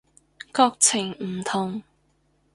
[0.51, 1.83] 國情唔同